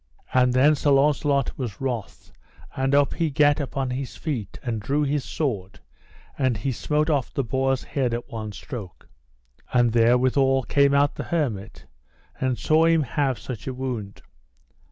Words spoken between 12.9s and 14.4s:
have such a wound.